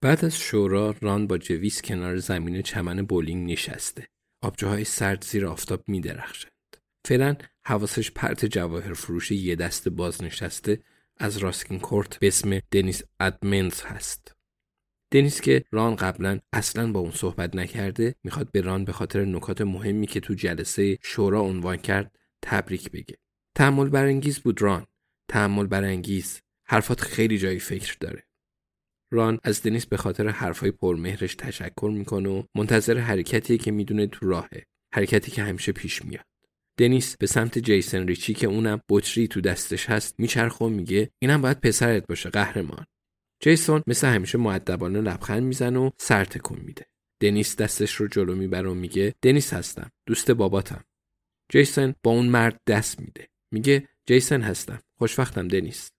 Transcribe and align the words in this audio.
بعد 0.00 0.24
از 0.24 0.38
شورا 0.38 0.94
ران 1.00 1.26
با 1.26 1.38
جویس 1.38 1.82
کنار 1.82 2.16
زمین 2.16 2.62
چمن 2.62 3.02
بولینگ 3.02 3.52
نشسته. 3.52 4.08
آبجوهای 4.42 4.84
سرد 4.84 5.24
زیر 5.24 5.46
آفتاب 5.46 5.84
می 5.88 6.00
درخشند. 6.00 6.52
فعلا 7.04 7.36
حواسش 7.66 8.10
پرت 8.10 8.46
جواهر 8.46 8.92
فروش 8.92 9.30
یه 9.30 9.56
دست 9.56 9.88
باز 9.88 10.22
نشسته 10.22 10.80
از 11.16 11.38
راسکین 11.38 11.78
کورت 11.78 12.18
به 12.18 12.26
اسم 12.26 12.60
دنیس 12.70 13.02
ادمنز 13.20 13.82
هست. 13.82 14.32
دنیس 15.12 15.40
که 15.40 15.64
ران 15.70 15.96
قبلا 15.96 16.40
اصلا 16.52 16.92
با 16.92 17.00
اون 17.00 17.10
صحبت 17.10 17.56
نکرده 17.56 18.14
می‌خواد 18.24 18.52
به 18.52 18.60
ران 18.60 18.84
به 18.84 18.92
خاطر 18.92 19.24
نکات 19.24 19.60
مهمی 19.60 20.06
که 20.06 20.20
تو 20.20 20.34
جلسه 20.34 20.98
شورا 21.02 21.40
عنوان 21.40 21.76
کرد 21.76 22.18
تبریک 22.42 22.90
بگه. 22.90 23.16
تحمل 23.54 23.88
برانگیز 23.88 24.38
بود 24.38 24.62
ران. 24.62 24.86
تحمل 25.28 25.66
برانگیز. 25.66 26.40
حرفات 26.64 27.00
خیلی 27.00 27.38
جایی 27.38 27.58
فکر 27.58 27.96
داره. 28.00 28.26
ران 29.10 29.38
از 29.44 29.62
دنیس 29.62 29.86
به 29.86 29.96
خاطر 29.96 30.28
حرفای 30.28 30.70
پرمهرش 30.70 31.34
تشکر 31.34 31.90
می‌کنه 31.94 32.28
و 32.28 32.42
منتظر 32.54 32.98
حرکتیه 32.98 33.58
که 33.58 33.70
می‌دونه 33.70 34.06
تو 34.06 34.28
راهه. 34.28 34.66
حرکتی 34.94 35.30
که 35.30 35.42
همیشه 35.42 35.72
پیش 35.72 36.04
میاد. 36.04 36.24
دنیس 36.78 37.16
به 37.16 37.26
سمت 37.26 37.58
جیسن 37.58 38.06
ریچی 38.06 38.34
که 38.34 38.46
اونم 38.46 38.80
بطری 38.88 39.28
تو 39.28 39.40
دستش 39.40 39.90
هست 39.90 40.14
میچرخه 40.18 40.64
و 40.64 40.68
میگه 40.68 41.10
اینم 41.18 41.42
باید 41.42 41.60
پسرت 41.60 42.06
باشه 42.06 42.30
قهرمان. 42.30 42.86
جیسون 43.40 43.82
مثل 43.86 44.06
همیشه 44.06 44.38
معدبانه 44.38 45.00
لبخند 45.00 45.42
می‌زنه 45.42 45.78
و 45.78 45.90
سر 45.98 46.24
تکون 46.24 46.58
میده. 46.58 46.86
دنیس 47.20 47.56
دستش 47.56 47.94
رو 47.94 48.08
جلو 48.08 48.34
می‌بره 48.34 48.68
و 48.68 48.74
میگه 48.74 49.14
دنیس 49.22 49.52
هستم. 49.52 49.90
دوست 50.06 50.30
باباتم. 50.30 50.84
جیسن 51.52 51.94
با 52.02 52.10
اون 52.10 52.26
مرد 52.26 52.60
دست 52.66 53.00
میده. 53.00 53.28
میگه 53.52 53.88
جیسن 54.06 54.42
هستم. 54.42 54.80
خوشوقتم 54.98 55.48
دنیس. 55.48 55.90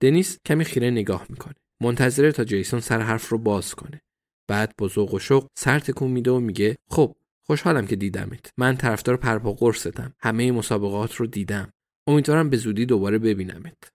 دنیس 0.00 0.38
کمی 0.46 0.64
خیره 0.64 0.90
نگاه 0.90 1.26
می‌کنه. 1.28 1.54
منتظره 1.82 2.32
تا 2.32 2.44
جیسون 2.44 2.80
سر 2.80 3.00
حرف 3.00 3.28
رو 3.28 3.38
باز 3.38 3.74
کنه. 3.74 4.00
بعد 4.48 4.74
با 4.78 4.88
ذوق 4.88 5.14
و 5.14 5.18
شوق 5.18 5.46
سر 5.58 5.78
تکون 5.78 6.10
میده 6.10 6.30
و 6.30 6.40
میگه 6.40 6.76
خب 6.90 7.16
خوشحالم 7.46 7.86
که 7.86 7.96
دیدمت. 7.96 8.50
من 8.58 8.76
طرفدار 8.76 9.16
پرپا 9.16 9.52
قرصتم. 9.52 10.14
همه 10.20 10.52
مسابقات 10.52 11.14
رو 11.14 11.26
دیدم. 11.26 11.72
امیدوارم 12.06 12.50
به 12.50 12.56
زودی 12.56 12.86
دوباره 12.86 13.18
ببینمت. 13.18 13.90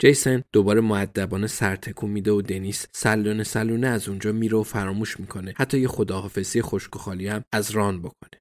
جیسن 0.00 0.42
دوباره 0.52 0.80
معدبانه 0.80 1.46
سر 1.46 1.76
تکون 1.76 2.10
میده 2.10 2.30
و 2.30 2.42
دنیس 2.42 2.86
سلونه 2.92 3.44
سلونه 3.44 3.86
از 3.86 4.08
اونجا 4.08 4.32
میره 4.32 4.58
و 4.58 4.62
فراموش 4.62 5.20
می‌کنه 5.20 5.54
حتی 5.56 5.80
یه 5.80 5.88
خداحافظی 5.88 6.62
خشک 6.62 6.96
و 6.96 6.98
خالی 6.98 7.28
هم 7.28 7.44
از 7.52 7.70
ران 7.70 8.02
بکنه 8.02 8.40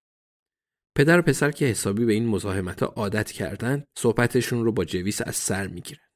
پدر 0.98 1.20
و 1.20 1.22
پسر 1.22 1.52
که 1.52 1.66
حسابی 1.66 2.06
به 2.06 2.14
این 2.14 2.28
مزاحمت 2.28 2.84
عادت 2.84 3.32
کردن 3.32 3.84
صحبتشون 3.98 4.66
رو 4.66 4.72
با 4.72 4.86
جویس 4.86 5.22
از 5.22 5.36
سر 5.36 5.68
می‌گیرن 5.68 6.09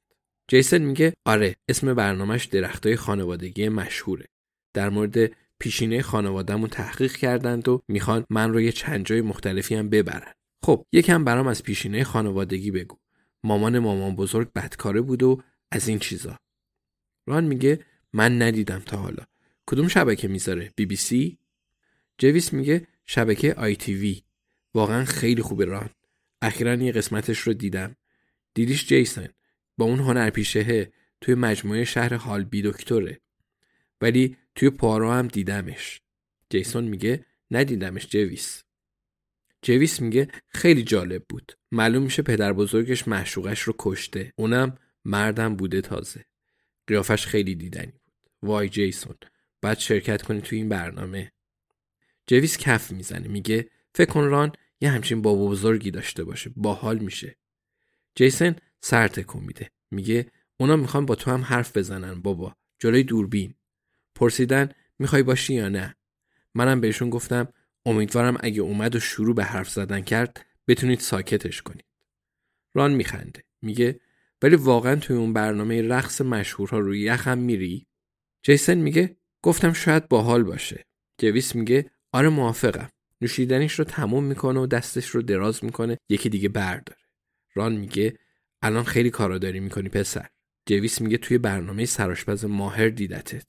جیسن 0.47 0.77
میگه 0.77 1.13
آره 1.25 1.55
اسم 1.69 1.93
برنامهش 1.93 2.45
درختای 2.45 2.95
خانوادگی 2.95 3.69
مشهوره. 3.69 4.25
در 4.73 4.89
مورد 4.89 5.31
پیشینه 5.59 6.01
خانوادهمون 6.01 6.69
تحقیق 6.69 7.15
کردند 7.15 7.67
و 7.67 7.81
می‌خوان 7.87 8.25
من 8.29 8.53
رو 8.53 8.61
یه 8.61 8.71
چند 8.71 9.05
جای 9.05 9.21
مختلفی 9.21 9.75
هم 9.75 9.89
ببرن. 9.89 10.33
خب 10.63 10.85
یکم 10.91 11.23
برام 11.23 11.47
از 11.47 11.63
پیشینه 11.63 12.03
خانوادگی 12.03 12.71
بگو. 12.71 12.97
مامان 13.43 13.79
مامان 13.79 14.15
بزرگ 14.15 14.53
بدکاره 14.53 15.01
بود 15.01 15.23
و 15.23 15.41
از 15.71 15.87
این 15.87 15.99
چیزا. 15.99 16.39
ران 17.27 17.43
میگه 17.43 17.79
من 18.13 18.41
ندیدم 18.41 18.79
تا 18.79 18.97
حالا. 18.97 19.23
کدوم 19.65 19.87
شبکه 19.87 20.27
می‌ذاره؟ 20.27 20.71
بی 20.75 20.85
بی 20.85 20.95
سی؟ 20.95 21.37
جویس 22.17 22.53
میگه 22.53 22.87
شبکه 23.05 23.53
آی 23.53 23.75
تی 23.75 23.93
وی. 23.93 24.23
واقعا 24.73 25.05
خیلی 25.05 25.41
خوبه 25.41 25.65
ران. 25.65 25.89
اخیرا 26.41 26.75
یه 26.75 26.91
قسمتش 26.91 27.39
رو 27.39 27.53
دیدم. 27.53 27.95
دیدیش 28.53 28.87
جیسن. 28.87 29.27
با 29.77 29.85
اون 29.85 29.99
هنرپیشهه 29.99 30.93
توی 31.21 31.35
مجموعه 31.35 31.83
شهر 31.83 32.13
هالبی 32.13 32.61
دکتره. 32.61 33.21
ولی 34.01 34.37
توی 34.55 34.69
پارو 34.69 35.11
هم 35.11 35.27
دیدمش. 35.27 36.01
جیسون 36.49 36.83
میگه 36.83 37.25
ندیدمش 37.51 38.07
جویس. 38.07 38.63
جویس 39.61 40.01
میگه 40.01 40.27
خیلی 40.47 40.83
جالب 40.83 41.23
بود. 41.29 41.57
معلوم 41.71 42.03
میشه 42.03 42.21
پدر 42.21 42.53
بزرگش 42.53 43.07
معشوقش 43.07 43.61
رو 43.61 43.75
کشته. 43.79 44.33
اونم 44.35 44.77
مردم 45.05 45.55
بوده 45.55 45.81
تازه. 45.81 46.25
قیافش 46.87 47.25
خیلی 47.25 47.55
دیدنی 47.55 47.91
بود. 47.91 48.31
وای 48.43 48.69
جیسون 48.69 49.15
بعد 49.61 49.79
شرکت 49.79 50.21
کنی 50.21 50.41
توی 50.41 50.57
این 50.57 50.69
برنامه. 50.69 51.31
جویس 52.27 52.57
کف 52.57 52.91
می‌زنه. 52.91 53.27
میگه 53.27 53.69
فکر 53.95 54.11
کن 54.11 54.23
ران 54.23 54.51
یه 54.81 54.89
همچین 54.89 55.21
بابا 55.21 55.47
بزرگی 55.47 55.91
داشته 55.91 56.23
باشه. 56.23 56.51
باحال 56.55 56.97
میشه. 56.97 57.37
جیسن 58.15 58.55
سر 58.85 59.07
تکون 59.07 59.43
میده. 59.43 59.71
میگه 59.91 60.31
اونا 60.57 60.75
می‌خوان 60.75 61.05
با 61.05 61.15
تو 61.15 61.31
هم 61.31 61.41
حرف 61.41 61.77
بزنن 61.77 62.21
بابا. 62.21 62.55
جلوی 62.79 63.03
دوربین. 63.03 63.53
پرسیدن 64.15 64.69
می‌خوای 64.99 65.23
باشی 65.23 65.53
یا 65.53 65.69
نه؟ 65.69 65.95
منم 66.55 66.81
بهشون 66.81 67.09
گفتم 67.09 67.47
امیدوارم 67.85 68.37
اگه 68.39 68.61
اومد 68.61 68.95
و 68.95 68.99
شروع 68.99 69.35
به 69.35 69.43
حرف 69.43 69.69
زدن 69.69 70.01
کرد 70.01 70.45
بتونید 70.67 70.99
ساکتش 70.99 71.61
کنید. 71.61 71.85
ران 72.73 72.93
میخنده. 72.93 73.43
میگه 73.61 73.99
ولی 74.41 74.55
واقعا 74.55 74.95
توی 74.95 75.15
اون 75.15 75.33
برنامه 75.33 75.81
رقص 75.81 76.21
مشهورها 76.21 76.79
روی 76.79 77.01
یخم 77.01 77.37
میری؟ 77.37 77.87
جیسن 78.43 78.77
میگه 78.77 79.17
گفتم 79.41 79.73
شاید 79.73 80.07
باحال 80.07 80.43
باشه. 80.43 80.85
جویس 81.17 81.55
میگه 81.55 81.91
آره 82.11 82.29
موافقم. 82.29 82.89
نوشیدنیش 83.21 83.73
رو 83.73 83.85
تموم 83.85 84.23
می‌کنه 84.23 84.59
و 84.59 84.65
دستش 84.65 85.07
رو 85.07 85.21
دراز 85.21 85.63
می‌کنه 85.63 85.97
یکی 86.09 86.29
دیگه 86.29 86.49
برداره. 86.49 86.99
ران 87.53 87.75
میگه 87.75 88.19
الان 88.63 88.83
خیلی 88.83 89.09
کارا 89.09 89.37
داری 89.37 89.59
می‌کنی 89.59 89.89
پسر. 89.89 90.29
جویس 90.65 91.01
میگه 91.01 91.17
توی 91.17 91.37
برنامه 91.37 91.85
سراشپز 91.85 92.45
ماهر 92.45 92.89
دیدتت. 92.89 93.45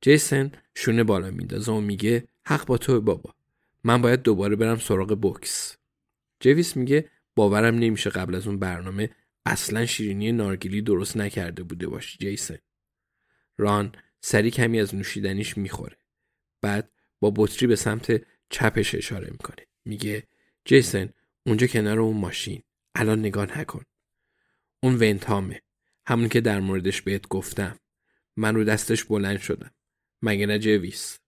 جیسن 0.00 0.52
شونه 0.74 1.04
بالا 1.04 1.30
میندازه 1.30 1.72
و 1.72 1.80
میگه 1.80 2.28
حق 2.44 2.66
با 2.66 2.78
تو 2.78 3.00
بابا. 3.00 3.34
من 3.84 4.02
باید 4.02 4.22
دوباره 4.22 4.56
برم 4.56 4.78
سراغ 4.78 5.20
بوکس. 5.20 5.76
جویس 6.40 6.76
میگه 6.76 7.10
باورم 7.34 7.74
نمیشه 7.74 8.10
قبل 8.10 8.34
از 8.34 8.46
اون 8.46 8.58
برنامه 8.58 9.10
اصلا 9.46 9.86
شیرینی 9.86 10.32
نارگیلی 10.32 10.82
درست 10.82 11.16
نکرده 11.16 11.62
بوده 11.62 11.86
باشی 11.86 12.18
جیسن. 12.18 12.58
ران 13.58 13.92
سری 14.20 14.50
کمی 14.50 14.80
از 14.80 14.94
نوشیدنیش 14.94 15.58
می‌خوره. 15.58 15.96
بعد 16.62 16.90
با 17.20 17.32
بطری 17.36 17.66
به 17.66 17.76
سمت 17.76 18.22
چپش 18.50 18.94
اشاره 18.94 19.30
می‌کنه. 19.30 19.66
میگه 19.84 20.22
جیسن 20.64 21.08
اونجا 21.46 21.66
کنار 21.66 22.00
اون 22.00 22.16
ماشین. 22.16 22.62
الان 22.94 23.18
نگاه 23.18 23.58
نکن. 23.58 23.84
اون 24.82 24.94
ونتامه 24.94 25.62
همون 26.06 26.28
که 26.28 26.40
در 26.40 26.60
موردش 26.60 27.02
بهت 27.02 27.28
گفتم 27.28 27.78
من 28.36 28.54
رو 28.54 28.64
دستش 28.64 29.04
بلند 29.04 29.38
شدم 29.38 29.70
مگه 30.22 30.46
نه 30.46 30.58
جویس 30.58 31.18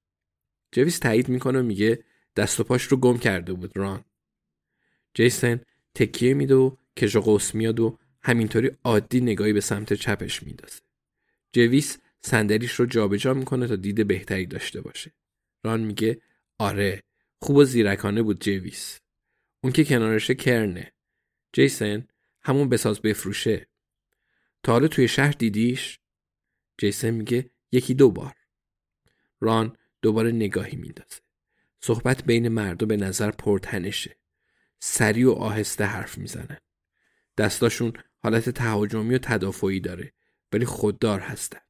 جویس 0.73 0.99
تایید 0.99 1.29
می‌کنه 1.29 1.61
و 1.61 1.62
میگه 1.62 2.05
دست 2.37 2.61
و 2.61 2.65
پاش 2.65 2.83
رو 2.83 2.97
گم 2.97 3.19
کرده 3.19 3.53
بود 3.53 3.77
ران 3.77 4.05
جیسن 5.15 5.61
تکیه 5.95 6.35
میده 6.35 6.55
و 6.55 6.77
کش 6.97 7.17
و 7.17 7.39
میاد 7.55 7.81
و 7.81 7.99
همینطوری 8.23 8.71
عادی 8.85 9.21
نگاهی 9.21 9.53
به 9.53 9.61
سمت 9.61 9.93
چپش 9.93 10.43
میندازه. 10.43 10.81
جویس 11.53 11.99
صندلیش 12.21 12.73
رو 12.73 12.87
جابجا 12.87 13.35
می‌کنه 13.35 13.67
تا 13.67 13.77
دید 13.77 14.06
بهتری 14.06 14.47
داشته 14.47 14.81
باشه. 14.81 15.12
ران 15.65 15.81
میگه 15.81 16.21
آره 16.59 17.03
خوب 17.43 17.56
و 17.56 17.65
زیرکانه 17.65 18.23
بود 18.23 18.45
جویس. 18.45 19.01
اون 19.62 19.73
که 19.73 19.85
کنارشه 19.85 20.35
کرنه. 20.35 20.93
جیسن 21.53 22.09
همون 22.44 22.69
بساز 22.69 23.00
بفروشه. 23.00 23.69
تا 24.62 24.73
حالا 24.73 24.88
توی 24.88 25.08
شهر 25.08 25.32
دیدیش؟ 25.32 25.99
جیسن 26.79 27.11
میگه 27.11 27.50
یکی 27.73 27.94
دو 27.94 28.11
بار. 28.11 28.35
ران 29.41 29.76
دوباره 30.02 30.32
نگاهی 30.32 30.76
میندازه. 30.76 31.20
صحبت 31.81 32.25
بین 32.25 32.49
مردا 32.49 32.87
به 32.87 32.96
نظر 32.96 33.31
پرتنشه. 33.31 34.17
سریع 34.79 35.29
و 35.29 35.32
آهسته 35.32 35.85
حرف 35.85 36.19
می‌زنن. 36.19 36.58
دستاشون 37.38 37.93
حالت 38.23 38.50
تهاجمی 38.50 39.14
و 39.14 39.19
تدافعی 39.19 39.81
داره 39.81 40.12
ولی 40.52 40.64
خوددار 40.64 41.20
هستن. 41.20 41.61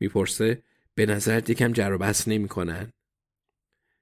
می‌پرسه 0.00 0.62
به 0.94 1.06
نظرت 1.06 1.50
یکم 1.50 1.72
جر 1.72 1.96
و 2.00 2.14
نمی‌کنن؟ 2.26 2.92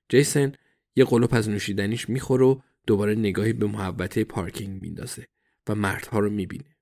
جیسن 0.08 0.52
یه 0.96 1.04
قلوپ 1.04 1.34
از 1.34 1.48
نوشیدنیش 1.48 2.08
می‌خوره 2.08 2.44
و 2.44 2.60
دوباره 2.86 3.14
نگاهی 3.14 3.52
به 3.52 3.66
محوطه 3.66 4.24
پارکینگ 4.24 4.82
میندازه 4.82 5.26
و 5.69 5.75
مردها 5.75 6.19
رو 6.19 6.31
می‌بینه. 6.31 6.76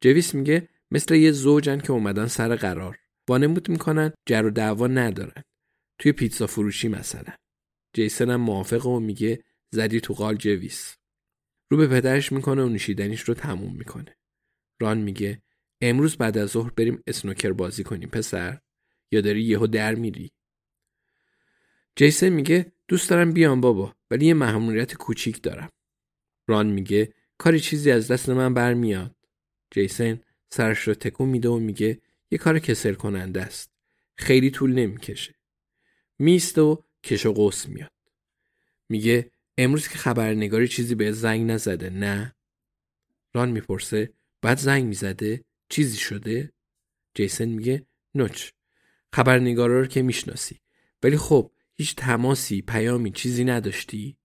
جویس 0.00 0.34
میگه 0.34 0.68
مثل 0.90 1.14
یه 1.14 1.32
زوجن 1.32 1.78
که 1.78 1.92
اومدن 1.92 2.26
سر 2.26 2.56
قرار. 2.56 2.98
وانمود 3.28 3.68
می‌کنن 3.68 4.12
جر 4.26 4.46
و 4.46 4.50
دعوا 4.50 4.86
ندارن. 4.86 5.42
توی 5.98 6.12
پیتزا 6.12 6.46
فروشی 6.46 6.88
مثلا. 6.88 7.34
جیسن 7.92 8.30
هم 8.30 8.40
موافقه 8.40 8.88
و 8.88 9.00
میگه 9.00 9.44
زدی 9.70 10.00
تو 10.00 10.14
قال 10.14 10.34
جویس. 10.34 10.96
رو 11.70 11.76
به 11.76 11.86
پدرش 11.86 12.32
می‌کنه 12.32 12.62
و 12.62 12.68
نوشیدنیش 12.68 13.20
رو 13.20 13.34
تموم 13.34 13.76
می‌کنه. 13.76 14.16
ران 14.80 14.98
میگه 14.98 15.42
امروز 15.80 16.16
بعد 16.16 16.38
از 16.38 16.50
ظهر 16.50 16.70
بریم 16.70 17.02
اسنوکر 17.06 17.52
بازی 17.52 17.84
کنیم 17.84 18.08
پسر 18.08 18.58
یا 19.12 19.20
داری 19.20 19.42
یهو 19.42 19.66
در 19.66 19.94
میری 19.94 20.30
جیسن 21.96 22.28
میگه 22.28 22.72
دوست 22.88 23.10
دارم 23.10 23.32
بیام 23.32 23.60
بابا 23.60 23.96
ولی 24.10 24.26
یه 24.26 24.34
مهمونیت 24.34 24.94
کوچیک 24.94 25.42
دارم 25.42 25.70
ران 26.48 26.66
میگه 26.66 27.14
کاری 27.38 27.60
چیزی 27.60 27.90
از 27.90 28.10
دست 28.10 28.28
من 28.28 28.54
برمیاد. 28.54 29.16
جیسن 29.70 30.20
سرش 30.50 30.78
رو 30.78 30.94
تکون 30.94 31.28
میده 31.28 31.48
و 31.48 31.58
میگه 31.58 32.00
یه 32.30 32.38
کار 32.38 32.58
کسل 32.58 32.94
کننده 32.94 33.42
است. 33.42 33.70
خیلی 34.16 34.50
طول 34.50 34.72
نمی‌کشه. 34.72 35.34
میسته 36.18 36.60
و 36.60 36.76
کش 37.04 37.26
و 37.26 37.32
قوس 37.32 37.68
میاد. 37.68 37.92
میگه 38.88 39.30
امروز 39.58 39.88
که 39.88 39.98
خبرنگاری 39.98 40.68
چیزی 40.68 40.94
به 40.94 41.12
زنگ 41.12 41.50
نزده 41.50 41.90
نه؟ 41.90 42.34
ران 43.34 43.50
می‌پرسه 43.50 44.12
بعد 44.42 44.58
زنگ 44.58 44.84
می‌زده 44.84 45.44
چیزی 45.68 45.98
شده؟ 45.98 46.52
جیسن 47.14 47.44
میگه 47.44 47.86
نوچ 48.14 48.50
خبرنگارا 49.12 49.80
رو 49.80 49.86
که 49.86 50.02
می‌شناسی. 50.02 50.60
ولی 51.02 51.16
خب 51.16 51.52
هیچ 51.74 51.94
تماسی 51.96 52.62
پیامی 52.62 53.10
چیزی 53.10 53.44
نداشتی؟ 53.44 54.18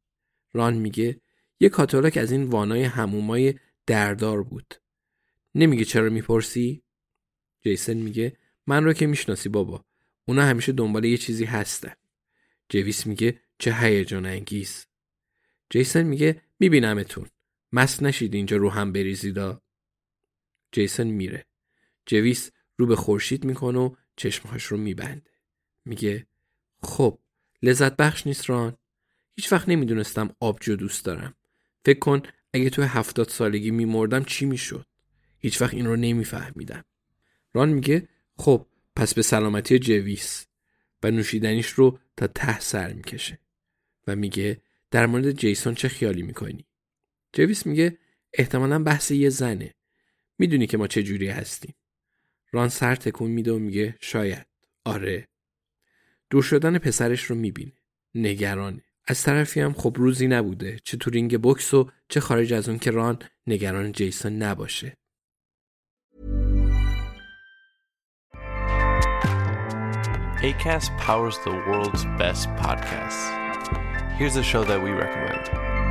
ران 0.53 0.73
میگه 0.73 1.21
یه 1.61 1.69
کاتالوگ 1.69 2.17
از 2.21 2.31
این 2.31 2.43
وانای 2.43 2.83
همومای 2.83 3.55
دردار 3.85 4.43
بود. 4.43 4.73
نمیگه 5.55 5.85
چرا 5.85 6.09
می‌پرسی؟ 6.09 6.83
جیسن 7.61 7.93
میگه 7.93 8.37
من 8.67 8.83
رو 8.83 8.93
که 8.93 9.07
می‌شناسی 9.07 9.49
بابا. 9.49 9.85
اونا 10.25 10.41
همیشه 10.41 10.71
دنبال 10.71 11.05
یه 11.05 11.17
چیزی 11.17 11.45
هستن. 11.45 11.93
جویس 12.69 13.07
میگه 13.07 13.39
چه 13.59 13.73
هیجان 13.73 14.25
انگیز. 14.25 14.85
جیسن 15.69 16.03
میگه 16.03 16.41
میبینمتون. 16.59 17.27
مست 17.71 18.03
نشید 18.03 18.33
اینجا 18.33 18.57
رو 18.57 18.69
هم 18.69 18.91
بریزیدا 18.91 19.61
جیسن 20.71 21.07
میره. 21.07 21.45
جویس 22.05 22.51
رو 22.77 22.85
به 22.85 22.95
خورشید 22.95 23.43
می‌کنه 23.43 23.79
و 23.79 23.95
چشمهاش 24.15 24.63
رو 24.63 24.77
میبنده. 24.77 25.31
میگه 25.85 26.27
خب 26.83 27.19
لذت 27.61 27.95
بخش 27.95 28.27
نیست 28.27 28.49
ران. 28.49 28.77
هیچ 29.35 29.51
وقت 29.51 29.69
نمی‌دونستم 29.69 30.35
آبجو 30.39 30.75
دوست 30.75 31.05
دارم. 31.05 31.35
فکر 31.85 31.99
کن 31.99 32.21
اگه 32.53 32.69
تو 32.69 32.81
هفتاد 32.81 33.29
سالگی 33.29 33.71
میمردم 33.71 34.23
چی 34.23 34.45
می‌شد؟ 34.45 34.85
هیچ 35.39 35.61
وقت 35.61 35.73
این 35.73 35.85
رو 35.85 35.95
نمیفهمیدم. 35.95 36.85
ران 37.53 37.69
میگه 37.69 38.07
خب 38.37 38.67
پس 38.95 39.13
به 39.13 39.21
سلامتی 39.21 39.79
جویس. 39.79 40.47
و 41.03 41.11
نوشیدنیش 41.11 41.69
رو 41.69 41.99
تا 42.17 42.27
ته 42.27 42.59
سر 42.59 42.93
می‌کشه. 42.93 43.39
و 44.07 44.15
میگه 44.15 44.61
در 44.91 45.05
مورد 45.05 45.31
جیسون 45.31 45.75
چه 45.75 45.87
خیالی 45.87 46.21
می‌کنی؟ 46.21 46.65
جویس 47.33 47.65
میگه 47.65 47.97
احتمالا 48.33 48.83
بحث 48.83 49.11
یه 49.11 49.29
زنه. 49.29 49.73
می‌دونی 50.37 50.67
که 50.67 50.77
ما 50.77 50.87
چه 50.87 51.03
جوری 51.03 51.27
هستیم. 51.27 51.75
ران 52.51 52.69
سر 52.69 52.95
تکون 52.95 53.31
میده 53.31 53.51
و 53.51 53.59
میگه 53.59 53.97
شاید. 53.99 54.47
آره. 54.85 55.27
دور 56.29 56.43
شدن 56.43 56.77
پسرش 56.77 57.23
رو 57.23 57.35
می‌بینه. 57.35 57.73
نگرانه. 58.15 58.83
از 59.11 59.23
طرفی 59.23 59.61
هم 59.61 59.73
خب 59.73 59.93
روزی 59.97 60.27
نبوده 60.27 60.79
چه 60.83 60.97
تو 60.97 61.09
رینگ 61.09 61.41
بوکس 61.41 61.73
و 61.73 61.89
چه 62.09 62.19
خارج 62.19 62.53
از 62.53 62.69
اون 62.69 62.79
که 62.79 62.91
ران 62.91 63.19
نگران 63.47 63.91
جیسون 63.91 64.33
نباشه 64.33 64.97
ACAST 70.41 70.91
powers 71.05 71.37
the 71.45 71.55
world's 71.67 72.03
best 72.21 72.45
podcasts. 72.63 73.23
Here's 74.17 74.37
a 74.43 74.45
show 74.51 74.63
that 74.63 74.79
we 74.85 74.91
recommend. 75.03 75.90